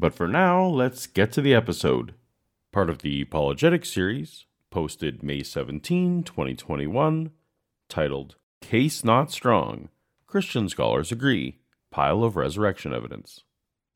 [0.00, 2.14] But for now, let's get to the episode.
[2.72, 7.30] Part of the Apologetic series, posted May 17, 2021,
[7.86, 9.90] titled Case Not Strong
[10.26, 11.58] Christian Scholars Agree
[11.90, 13.44] Pile of Resurrection Evidence.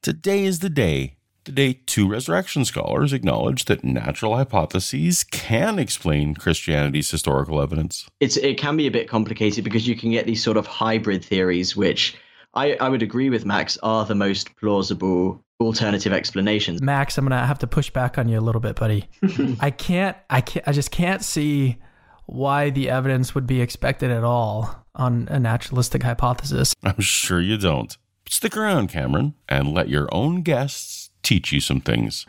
[0.02, 1.16] Today is the day.
[1.44, 8.06] The day two resurrection scholars acknowledge that natural hypotheses can explain Christianity's historical evidence.
[8.20, 11.24] It's it can be a bit complicated because you can get these sort of hybrid
[11.24, 12.14] theories, which
[12.54, 16.82] I, I would agree with Max are the most plausible alternative explanations.
[16.82, 19.08] Max, I'm gonna have to push back on you a little bit, buddy.
[19.60, 21.78] I can't, I can't, I just can't see
[22.26, 26.74] why the evidence would be expected at all on a naturalistic hypothesis.
[26.82, 27.96] I'm sure you don't.
[28.28, 32.26] Stick around, Cameron, and let your own guests teach you some things.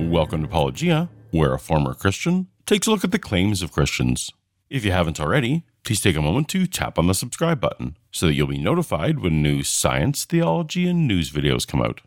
[0.00, 4.32] Welcome to Paulogia, where a former Christian takes a look at the claims of Christians.
[4.70, 8.26] If you haven't already, please take a moment to tap on the subscribe button so
[8.26, 12.02] that you'll be notified when new science, theology, and news videos come out.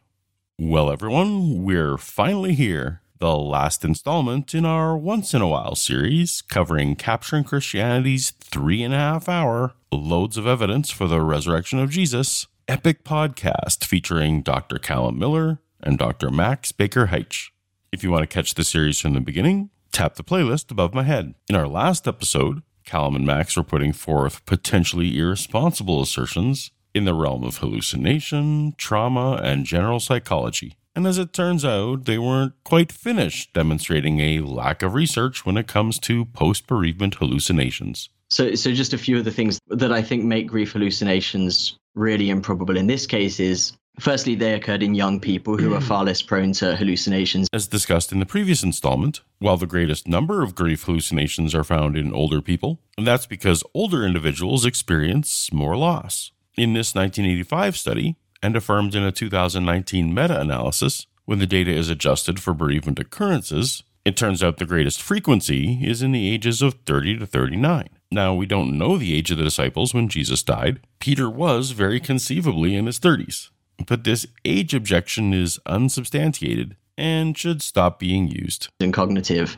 [0.59, 3.01] Well, everyone, we're finally here.
[3.17, 8.93] The last installment in our Once in a While series covering Capturing Christianity's three and
[8.93, 14.77] a half hour Loads of Evidence for the Resurrection of Jesus epic podcast featuring Dr.
[14.77, 16.29] Calum Miller and Dr.
[16.29, 17.49] Max Baker Hytch.
[17.91, 21.03] If you want to catch the series from the beginning, tap the playlist above my
[21.03, 21.35] head.
[21.49, 27.13] In our last episode, Calum and Max were putting forth potentially irresponsible assertions in the
[27.13, 30.75] realm of hallucination, trauma, and general psychology.
[30.95, 35.55] And as it turns out, they weren't quite finished demonstrating a lack of research when
[35.55, 38.09] it comes to post bereavement hallucinations.
[38.29, 42.29] So, so just a few of the things that I think make grief hallucinations really
[42.29, 46.21] improbable in this case is firstly, they occurred in young people who are far less
[46.21, 47.47] prone to hallucinations.
[47.53, 51.97] As discussed in the previous installment, while the greatest number of grief hallucinations are found
[51.97, 56.31] in older people, that's because older individuals experience more loss.
[56.57, 61.89] In this 1985 study, and affirmed in a 2019 meta analysis, when the data is
[61.89, 66.73] adjusted for bereavement occurrences, it turns out the greatest frequency is in the ages of
[66.85, 67.87] 30 to 39.
[68.11, 70.81] Now, we don't know the age of the disciples when Jesus died.
[70.99, 73.49] Peter was very conceivably in his 30s.
[73.87, 78.69] But this age objection is unsubstantiated and should stop being used.
[78.79, 79.57] And cognitive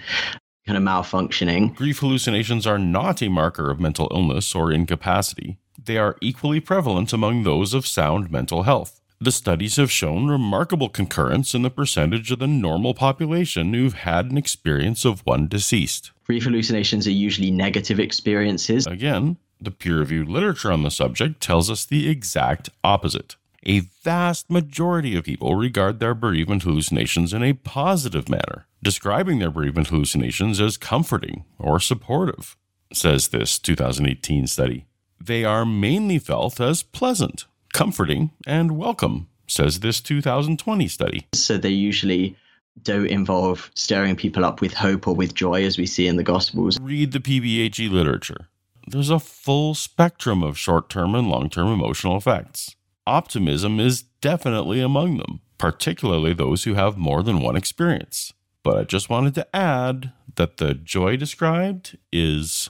[0.66, 1.76] kind of malfunctioning.
[1.76, 5.58] Grief hallucinations are not a marker of mental illness or incapacity.
[5.84, 9.02] They are equally prevalent among those of sound mental health.
[9.20, 14.32] The studies have shown remarkable concurrence in the percentage of the normal population who've had
[14.32, 16.12] an experience of one deceased.
[16.26, 18.86] Grief hallucinations are usually negative experiences.
[18.86, 23.38] Again, the peer reviewed literature on the subject tells us the exact opposite.
[23.66, 29.52] A vast majority of people regard their bereavement hallucinations in a positive manner, describing their
[29.52, 32.58] bereavement hallucinations as comforting or supportive,
[32.92, 34.86] says this 2018 study.
[35.18, 41.28] They are mainly felt as pleasant, comforting, and welcome, says this 2020 study.
[41.34, 42.36] So they usually
[42.82, 46.24] don't involve stirring people up with hope or with joy, as we see in the
[46.24, 46.78] Gospels.
[46.82, 48.50] Read the PBHE literature.
[48.88, 52.76] There's a full spectrum of short term and long term emotional effects.
[53.06, 58.32] Optimism is definitely among them, particularly those who have more than one experience.
[58.64, 62.70] But I just wanted to add that the joy described is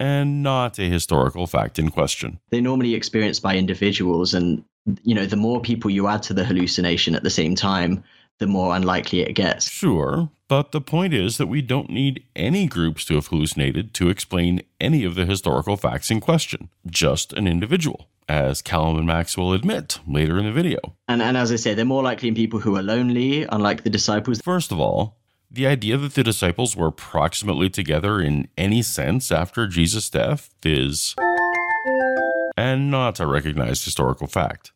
[0.00, 2.40] and not a historical fact in question.
[2.50, 4.64] They're normally experienced by individuals, and
[5.04, 8.02] you know, the more people you add to the hallucination at the same time,
[8.38, 9.70] the more unlikely it gets.
[9.70, 14.10] Sure, but the point is that we don't need any groups to have hallucinated to
[14.10, 19.38] explain any of the historical facts in question, just an individual, as Calum and Max
[19.38, 20.78] will admit later in the video.
[21.08, 23.88] And, and as I say, they're more likely in people who are lonely, unlike the
[23.88, 24.42] disciples.
[24.42, 25.16] First of all,
[25.50, 31.14] the idea that the disciples were proximately together in any sense after Jesus' death is
[32.58, 34.70] and not a recognized historical fact.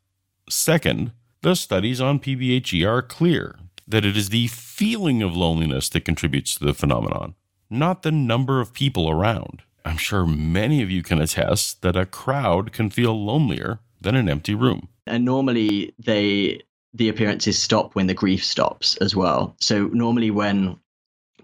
[0.49, 1.12] Second,
[1.43, 3.56] the studies on PBHE are clear
[3.87, 7.35] that it is the feeling of loneliness that contributes to the phenomenon,
[7.71, 9.62] not the number of people around.
[9.85, 14.29] I'm sure many of you can attest that a crowd can feel lonelier than an
[14.29, 14.88] empty room.
[15.06, 16.62] And normally they
[16.93, 19.55] the appearances stop when the grief stops as well.
[19.61, 20.79] So normally when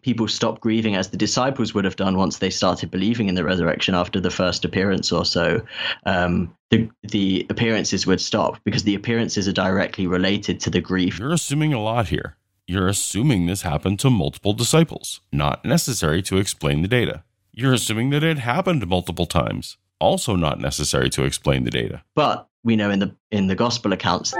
[0.03, 3.45] people stop grieving as the disciples would have done once they started believing in the
[3.45, 5.63] resurrection after the first appearance or so.
[6.05, 11.19] Um, the the appearances would stop because the appearances are directly related to the grief.
[11.19, 12.37] You're assuming a lot here.
[12.67, 17.25] You're assuming this happened to multiple disciples, not necessary to explain the data.
[17.53, 22.03] You're assuming that it happened multiple times, also not necessary to explain the data.
[22.15, 24.33] But we know in the in the gospel accounts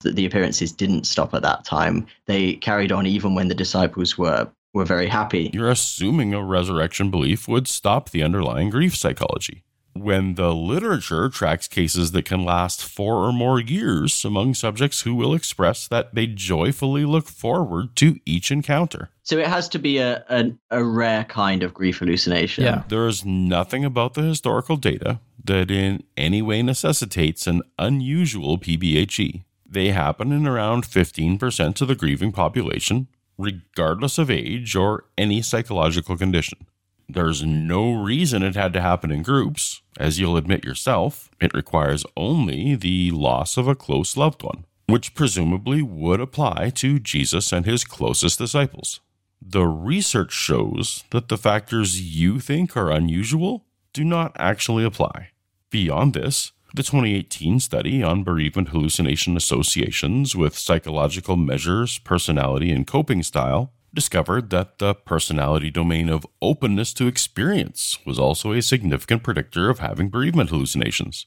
[0.00, 2.06] that the appearances didn't stop at that time.
[2.26, 5.50] They carried on even when the disciples were were very happy.
[5.52, 9.64] You're assuming a resurrection belief would stop the underlying grief psychology.
[9.94, 15.16] When the literature tracks cases that can last four or more years among subjects who
[15.16, 19.10] will express that they joyfully look forward to each encounter.
[19.24, 22.62] So it has to be a, a, a rare kind of grief hallucination.
[22.62, 22.84] Yeah.
[22.86, 29.42] There is nothing about the historical data that in any way necessitates an unusual PBHE.
[29.70, 33.06] They happen in around 15% of the grieving population,
[33.38, 36.66] regardless of age or any psychological condition.
[37.08, 39.82] There's no reason it had to happen in groups.
[39.96, 45.14] As you'll admit yourself, it requires only the loss of a close loved one, which
[45.14, 49.00] presumably would apply to Jesus and his closest disciples.
[49.40, 55.28] The research shows that the factors you think are unusual do not actually apply.
[55.70, 63.22] Beyond this, the 2018 study on bereavement hallucination associations with psychological measures, personality, and coping
[63.22, 69.68] style discovered that the personality domain of openness to experience was also a significant predictor
[69.68, 71.26] of having bereavement hallucinations,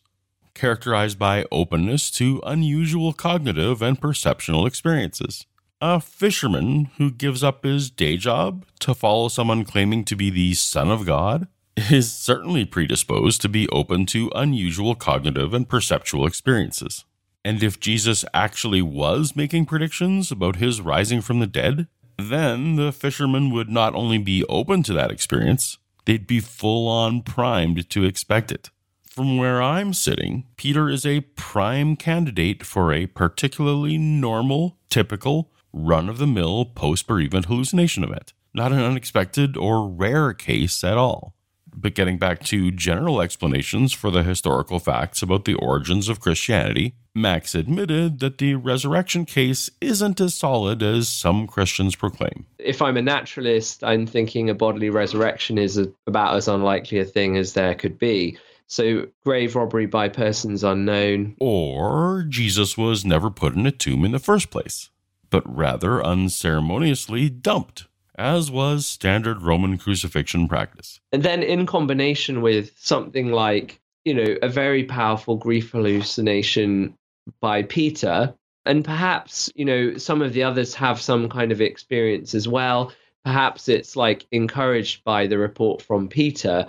[0.53, 5.45] characterized by openness to unusual cognitive and perceptual experiences.
[5.81, 10.53] A fisherman who gives up his day job to follow someone claiming to be the
[10.53, 17.05] Son of God is certainly predisposed to be open to unusual cognitive and perceptual experiences.
[17.45, 21.87] And if Jesus actually was making predictions about his rising from the dead,
[22.17, 27.21] then the fishermen would not only be open to that experience, they'd be full on
[27.21, 28.69] primed to expect it.
[29.01, 36.07] From where I'm sitting, Peter is a prime candidate for a particularly normal, typical, run
[36.07, 41.35] of the mill post bereavement hallucination event, not an unexpected or rare case at all.
[41.75, 46.95] But getting back to general explanations for the historical facts about the origins of Christianity,
[47.15, 52.45] Max admitted that the resurrection case isn't as solid as some Christians proclaim.
[52.57, 57.05] If I'm a naturalist, I'm thinking a bodily resurrection is a, about as unlikely a
[57.05, 58.37] thing as there could be.
[58.67, 61.35] So, grave robbery by persons unknown.
[61.39, 64.89] Or Jesus was never put in a tomb in the first place,
[65.29, 70.99] but rather unceremoniously dumped as was standard Roman crucifixion practice.
[71.11, 76.95] And then, in combination with something like, you know, a very powerful grief hallucination
[77.41, 78.33] by Peter,
[78.65, 82.91] and perhaps, you know, some of the others have some kind of experience as well.
[83.25, 86.67] Perhaps it's like encouraged by the report from Peter.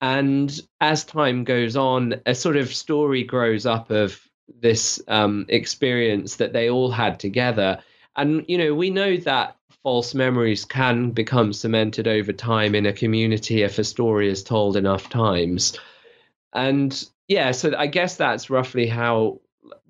[0.00, 4.20] And as time goes on, a sort of story grows up of
[4.60, 7.82] this um, experience that they all had together.
[8.16, 12.92] And, you know, we know that false memories can become cemented over time in a
[12.92, 15.78] community if a story is told enough times.
[16.54, 19.40] And yeah, so I guess that's roughly how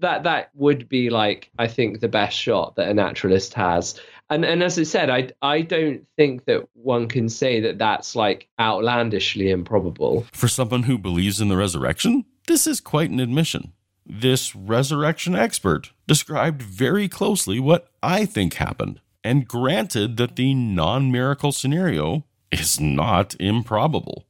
[0.01, 3.99] that that would be like I think the best shot that a naturalist has.
[4.29, 8.17] And and as I said, I I don't think that one can say that that's
[8.17, 10.27] like outlandishly improbable.
[10.33, 13.73] For someone who believes in the resurrection, this is quite an admission.
[14.05, 21.11] This resurrection expert described very closely what I think happened and granted that the non
[21.11, 24.27] miracle scenario is not improbable.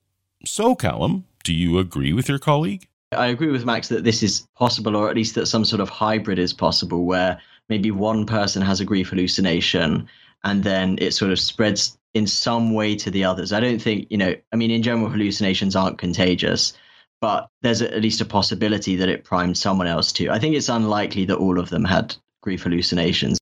[0.46, 2.88] So, Calum, do you agree with your colleague?
[3.12, 5.88] I agree with Max that this is possible, or at least that some sort of
[5.88, 10.08] hybrid is possible where maybe one person has a grief hallucination
[10.42, 13.52] and then it sort of spreads in some way to the others.
[13.52, 16.74] I don't think, you know, I mean, in general, hallucinations aren't contagious,
[17.20, 20.30] but there's at least a possibility that it primed someone else too.
[20.30, 23.38] I think it's unlikely that all of them had grief hallucinations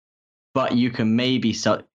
[0.54, 1.54] but you can maybe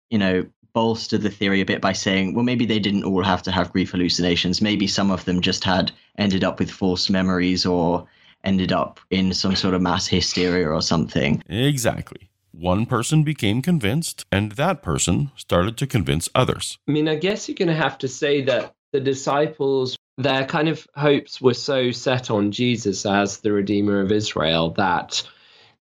[0.09, 3.41] you know bolster the theory a bit by saying well maybe they didn't all have
[3.43, 4.61] to have grief hallucinations.
[4.61, 8.07] Maybe some of them just had ended up with false memories or
[8.43, 11.43] ended up in some sort of mass hysteria or something.
[11.49, 12.29] Exactly.
[12.51, 16.77] One person became convinced and that person started to convince others.
[16.87, 20.67] I mean i guess you're going to have to say that the disciples their kind
[20.67, 25.21] of hopes were so set on jesus as the redeemer of israel that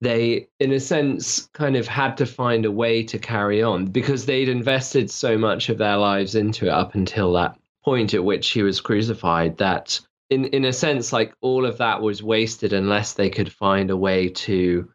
[0.03, 4.27] they, in a sense, kind of had to find a way to carry on because
[4.27, 8.51] they'd invested so much of their lives into it up until that point at which
[8.51, 13.15] he was crucified that in in a sense like all of that was wasted unless
[13.15, 14.89] they could find a way to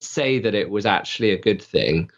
[0.00, 2.10] say that it was actually a good thing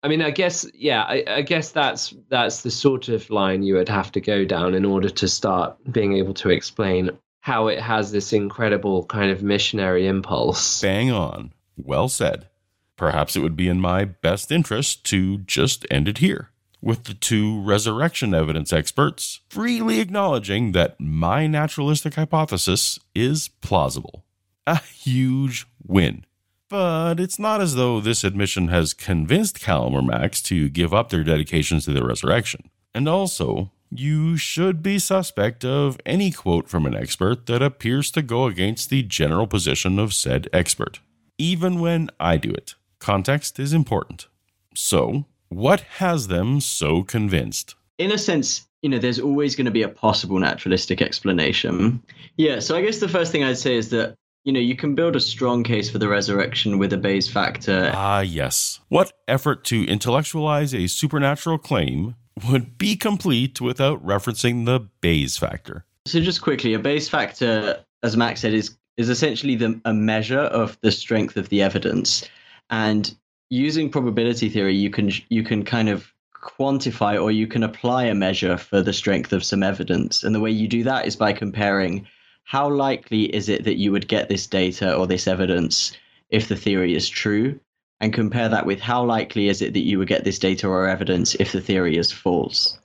[0.00, 3.74] I mean, I guess, yeah, I, I, guess that's that's the sort of line you
[3.74, 7.80] would have to go down in order to start being able to explain how it
[7.80, 10.82] has this incredible kind of missionary impulse.
[10.82, 11.52] Bang on.
[11.78, 12.48] Well said.
[12.96, 16.50] Perhaps it would be in my best interest to just end it here,
[16.82, 24.24] with the two resurrection evidence experts freely acknowledging that my naturalistic hypothesis is plausible.
[24.66, 26.24] A huge win.
[26.68, 31.08] But it's not as though this admission has convinced Calum or Max to give up
[31.08, 32.68] their dedications to the resurrection.
[32.94, 38.22] And also, you should be suspect of any quote from an expert that appears to
[38.22, 41.00] go against the general position of said expert.
[41.38, 44.26] Even when I do it, context is important.
[44.74, 47.76] So, what has them so convinced?
[47.96, 52.02] In a sense, you know, there's always going to be a possible naturalistic explanation.
[52.36, 54.94] Yeah, so I guess the first thing I'd say is that you know, you can
[54.94, 57.90] build a strong case for the resurrection with a Bayes factor.
[57.92, 58.80] Ah, yes.
[58.88, 62.14] What effort to intellectualize a supernatural claim
[62.48, 65.84] would be complete without referencing the Bayes factor?
[66.06, 70.40] So, just quickly, a Bayes factor, as Max said, is is essentially the, a measure
[70.40, 72.28] of the strength of the evidence.
[72.68, 73.14] And
[73.48, 78.14] using probability theory, you can you can kind of quantify or you can apply a
[78.14, 80.22] measure for the strength of some evidence.
[80.22, 82.06] And the way you do that is by comparing
[82.44, 85.92] how likely is it that you would get this data or this evidence
[86.30, 87.58] if the theory is true?
[88.00, 90.88] And compare that with how likely is it that you would get this data or
[90.88, 92.78] evidence if the theory is false?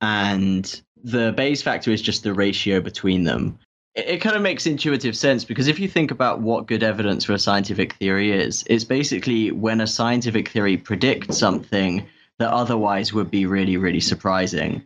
[0.00, 3.58] And the Bayes factor is just the ratio between them.
[3.94, 7.24] It, it kind of makes intuitive sense because if you think about what good evidence
[7.24, 12.06] for a scientific theory is, it's basically when a scientific theory predicts something
[12.38, 14.82] that otherwise would be really, really surprising.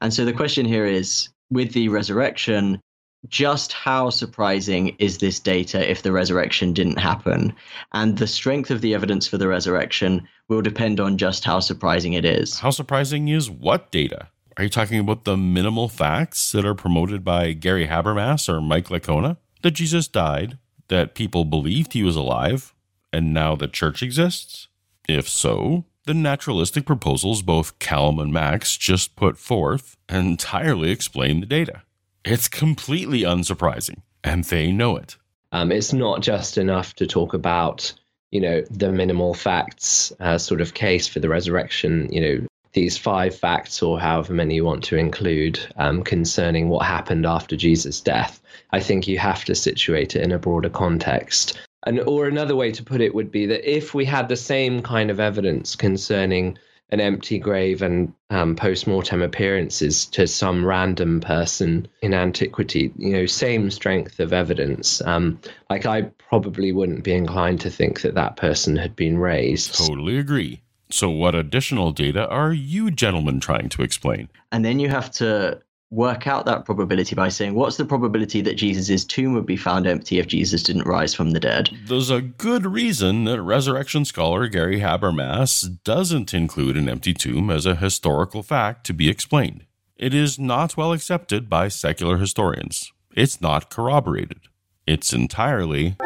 [0.00, 2.80] And so the question here is with the resurrection,
[3.28, 7.54] just how surprising is this data if the resurrection didn't happen?
[7.92, 12.12] And the strength of the evidence for the resurrection will depend on just how surprising
[12.12, 12.58] it is.
[12.58, 14.28] How surprising is what data?
[14.58, 18.88] Are you talking about the minimal facts that are promoted by Gary Habermas or Mike
[18.88, 19.36] Licona?
[19.62, 22.74] That Jesus died, that people believed he was alive,
[23.12, 24.66] and now the church exists?
[25.08, 31.46] If so, the naturalistic proposals both Calum and Max just put forth entirely explain the
[31.46, 31.82] data.
[32.24, 35.18] It's completely unsurprising, and they know it.
[35.52, 37.92] Um, it's not just enough to talk about,
[38.32, 42.12] you know, the minimal facts uh, sort of case for the resurrection.
[42.12, 46.86] You know, these five facts or however many you want to include um, concerning what
[46.86, 48.40] happened after Jesus' death.
[48.72, 51.58] I think you have to situate it in a broader context.
[51.86, 54.82] And or another way to put it would be that if we had the same
[54.82, 56.58] kind of evidence concerning
[56.90, 63.26] an empty grave and um, post-mortem appearances to some random person in antiquity you know
[63.26, 68.36] same strength of evidence um, like i probably wouldn't be inclined to think that that
[68.36, 73.82] person had been raised totally agree so what additional data are you gentlemen trying to
[73.82, 78.40] explain and then you have to work out that probability by saying what's the probability
[78.42, 81.70] that Jesus' tomb would be found empty if Jesus didn't rise from the dead?
[81.86, 87.64] There's a good reason that resurrection scholar Gary Habermas doesn't include an empty tomb as
[87.64, 89.64] a historical fact to be explained.
[89.96, 92.92] It is not well accepted by secular historians.
[93.16, 94.40] It's not corroborated.
[94.86, 95.96] It's entirely.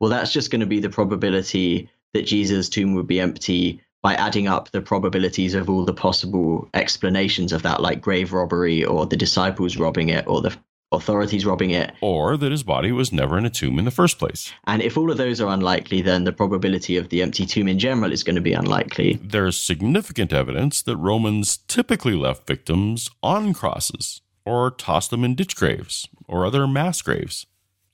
[0.00, 4.14] Well, that's just going to be the probability that Jesus' tomb would be empty by
[4.14, 9.06] adding up the probabilities of all the possible explanations of that, like grave robbery or
[9.06, 10.56] the disciples robbing it or the
[10.90, 11.92] authorities robbing it.
[12.00, 14.52] Or that his body was never in a tomb in the first place.
[14.64, 17.78] And if all of those are unlikely, then the probability of the empty tomb in
[17.78, 19.18] general is going to be unlikely.
[19.22, 25.56] There's significant evidence that Romans typically left victims on crosses or tossed them in ditch
[25.56, 27.46] graves or other mass graves.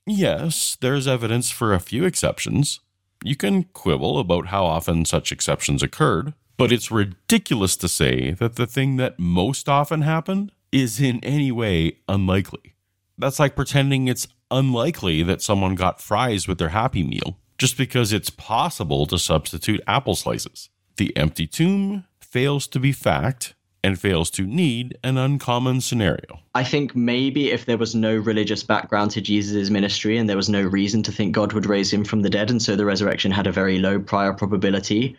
[0.05, 2.79] Yes, there's evidence for a few exceptions,
[3.23, 8.55] you can quibble about how often such exceptions occurred, but it's ridiculous to say that
[8.55, 12.75] the thing that most often happened is in any way unlikely.
[13.17, 18.13] That's like pretending it's unlikely that someone got fries with their Happy Meal just because
[18.13, 20.69] it's possible to substitute apple slices.
[20.97, 26.39] The empty tomb fails to be fact and fails to need an uncommon scenario.
[26.55, 30.49] I think maybe if there was no religious background to Jesus' ministry and there was
[30.49, 33.31] no reason to think God would raise him from the dead, and so the resurrection
[33.31, 35.17] had a very low prior probability,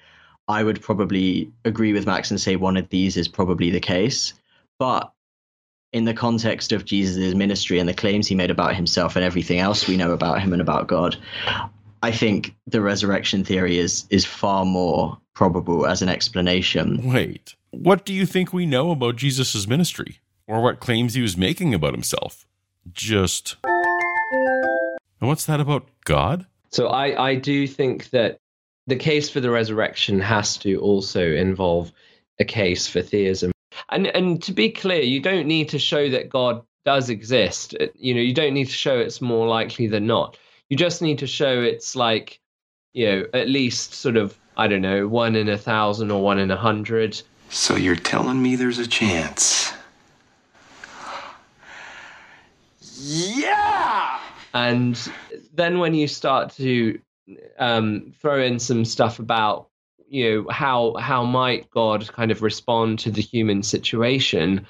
[0.48, 4.34] I would probably agree with Max and say one of these is probably the case.
[4.78, 5.12] But
[5.92, 9.58] in the context of Jesus' ministry and the claims he made about himself and everything
[9.58, 11.16] else we know about him and about God,
[12.02, 17.12] I think the resurrection theory is is far more probable as an explanation.
[17.12, 20.20] Wait, what do you think we know about Jesus' ministry?
[20.46, 22.44] Or what claims he was making about himself?
[22.92, 23.56] Just.
[23.64, 26.46] And what's that about God?
[26.70, 28.38] So I, I do think that
[28.86, 31.92] the case for the resurrection has to also involve
[32.40, 33.52] a case for theism.
[33.90, 37.76] And and to be clear, you don't need to show that God does exist.
[37.94, 40.38] You know, you don't need to show it's more likely than not.
[40.70, 42.40] You just need to show it's like,
[42.94, 46.38] you know, at least sort of I don't know, one in a thousand or one
[46.38, 47.20] in a hundred.
[47.48, 49.72] So you're telling me there's a chance?
[52.96, 54.20] Yeah!
[54.52, 55.10] And
[55.54, 57.00] then when you start to
[57.58, 59.68] um, throw in some stuff about
[60.08, 64.66] you know how how might God kind of respond to the human situation,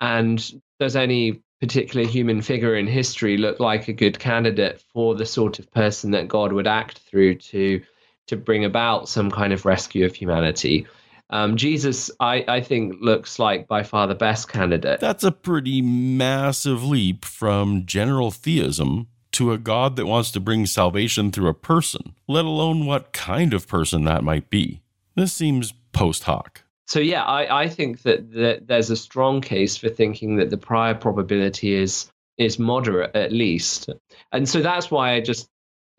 [0.00, 5.26] and there's any particular human figure in history look like a good candidate for the
[5.26, 7.82] sort of person that God would act through to
[8.26, 10.86] to bring about some kind of rescue of humanity?
[11.30, 15.00] Um, Jesus, I, I think, looks like by far the best candidate.
[15.00, 20.66] That's a pretty massive leap from general theism to a God that wants to bring
[20.66, 24.82] salvation through a person, let alone what kind of person that might be.
[25.16, 26.62] This seems post hoc.
[26.86, 30.56] So yeah, I, I think that, that there's a strong case for thinking that the
[30.56, 33.88] prior probability is is moderate at least,
[34.32, 35.48] and so that's why I just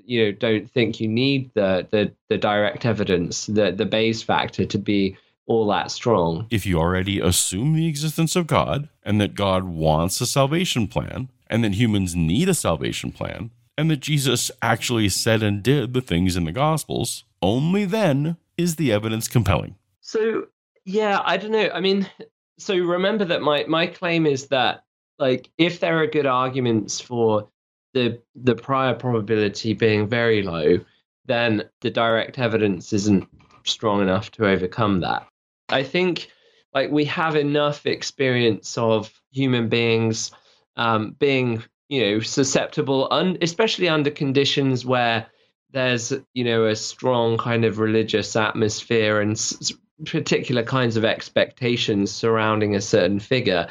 [0.05, 4.65] you know don't think you need the the, the direct evidence, the the Bayes factor
[4.65, 5.17] to be
[5.47, 6.45] all that strong.
[6.49, 11.29] If you already assume the existence of God and that God wants a salvation plan
[11.47, 16.01] and that humans need a salvation plan and that Jesus actually said and did the
[16.01, 19.75] things in the Gospels, only then is the evidence compelling.
[20.01, 20.47] So,
[20.87, 21.69] yeah, I don't know.
[21.73, 22.09] I mean,
[22.57, 24.85] so remember that my my claim is that
[25.19, 27.49] like if there are good arguments for
[27.93, 30.79] the the prior probability being very low,
[31.25, 33.27] then the direct evidence isn't
[33.65, 35.27] strong enough to overcome that.
[35.67, 36.31] I think
[36.73, 40.31] like we have enough experience of human beings
[40.77, 45.27] um, being you know susceptible, un- especially under conditions where
[45.71, 49.73] there's you know a strong kind of religious atmosphere and s-
[50.05, 53.67] particular kinds of expectations surrounding a certain figure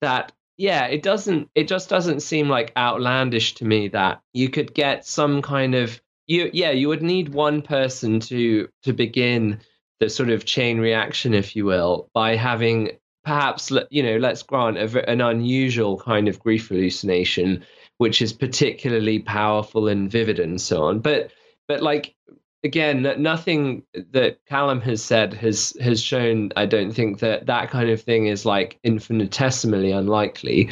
[0.00, 4.74] that yeah it doesn't it just doesn't seem like outlandish to me that you could
[4.74, 9.60] get some kind of you yeah you would need one person to to begin
[10.00, 12.90] the sort of chain reaction if you will by having
[13.24, 17.64] perhaps you know let's grant a, an unusual kind of grief hallucination
[18.00, 21.00] which is particularly powerful and vivid and so on.
[21.00, 21.32] But
[21.68, 22.14] but like
[22.64, 26.52] again, nothing that Calum has said has has shown.
[26.56, 30.70] I don't think that that kind of thing is like infinitesimally unlikely.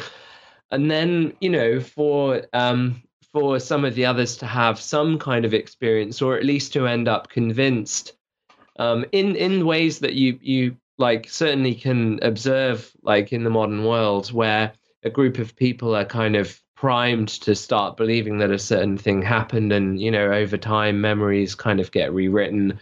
[0.71, 3.01] And then you know for um,
[3.33, 6.87] for some of the others to have some kind of experience, or at least to
[6.87, 8.13] end up convinced
[8.77, 13.85] um, in in ways that you you like certainly can observe, like in the modern
[13.85, 14.73] world, where
[15.03, 19.21] a group of people are kind of primed to start believing that a certain thing
[19.21, 22.79] happened and you know over time memories kind of get rewritten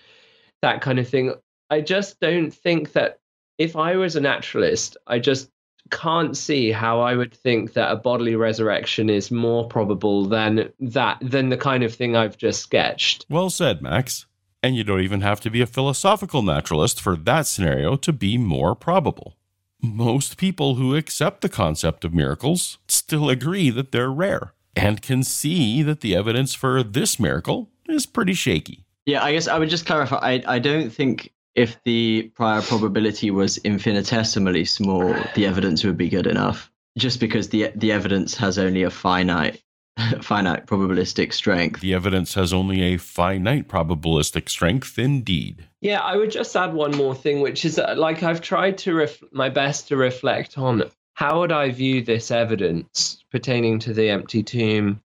[0.61, 1.33] that kind of thing.
[1.71, 3.19] I just don't think that
[3.57, 5.49] if i was a naturalist i just
[5.89, 11.17] can't see how i would think that a bodily resurrection is more probable than that
[11.21, 13.25] than the kind of thing i've just sketched.
[13.29, 14.25] Well said max.
[14.63, 18.37] And you don't even have to be a philosophical naturalist for that scenario to be
[18.37, 19.36] more probable
[19.81, 25.23] most people who accept the concept of miracles still agree that they're rare and can
[25.23, 28.85] see that the evidence for this miracle is pretty shaky.
[29.05, 30.17] Yeah, I guess I would just clarify.
[30.17, 36.09] I, I don't think if the prior probability was infinitesimally small, the evidence would be
[36.09, 36.71] good enough.
[36.97, 39.61] Just because the the evidence has only a finite
[40.21, 41.81] finite probabilistic strength.
[41.81, 45.67] The evidence has only a finite probabilistic strength, indeed.
[45.81, 48.93] Yeah, I would just add one more thing, which is that, like I've tried to
[48.93, 50.83] ref- my best to reflect on
[51.13, 55.01] how would I view this evidence pertaining to the empty tomb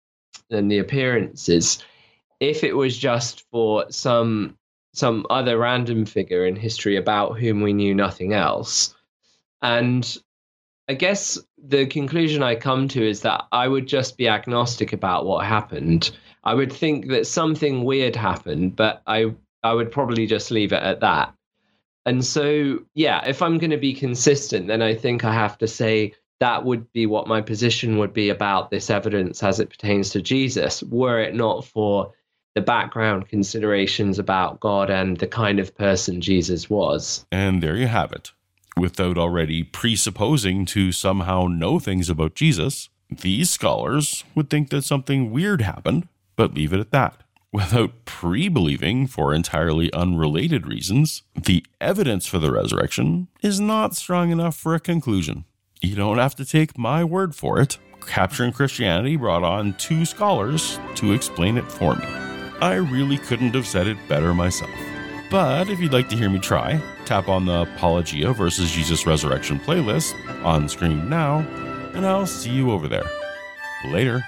[0.51, 1.83] and the appearances
[2.41, 4.59] if it was just for some
[4.95, 8.95] some other random figure in history about whom we knew nothing else.
[9.63, 10.19] And
[10.89, 15.27] I guess the conclusion I come to is that I would just be agnostic about
[15.27, 16.11] what happened.
[16.45, 20.83] I would think that something weird happened, but I I would probably just leave it
[20.83, 21.35] at that.
[22.05, 25.69] And so, yeah, if I'm going to be consistent, then I think I have to
[25.69, 30.11] say that would be what my position would be about this evidence as it pertains
[30.11, 32.13] to Jesus, were it not for
[32.57, 37.25] the background considerations about God and the kind of person Jesus was.
[37.31, 38.33] And there you have it.
[38.77, 45.31] Without already presupposing to somehow know things about Jesus, these scholars would think that something
[45.31, 51.65] weird happened, but leave it at that without pre believing for entirely unrelated reasons, the
[51.81, 55.45] evidence for the resurrection is not strong enough for a conclusion.
[55.81, 57.79] You don't have to take my word for it.
[58.07, 62.05] Capturing Christianity brought on two scholars to explain it for me.
[62.61, 64.71] I really couldn't have said it better myself.
[65.33, 69.59] But if you'd like to hear me try, tap on the Paulogia versus Jesus Resurrection
[69.59, 70.13] playlist
[70.45, 71.39] on screen now,
[71.95, 73.11] and I'll see you over there.
[73.87, 74.23] Later.